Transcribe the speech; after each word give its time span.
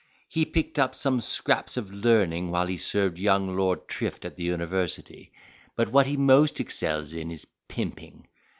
He 0.27 0.45
picked 0.45 0.79
up 0.79 0.95
some 0.95 1.21
scraps 1.21 1.77
of 1.77 1.93
learning 1.93 2.49
while 2.49 2.65
he 2.65 2.77
served 2.77 3.19
young 3.19 3.55
Lord 3.55 3.87
Trifte 3.87 4.25
at 4.25 4.35
the 4.35 4.41
university. 4.41 5.31
But 5.75 5.91
what 5.91 6.07
he 6.07 6.17
most 6.17 6.59
excels 6.59 7.13
in 7.13 7.29
is 7.29 7.45
pimping. 7.67 8.27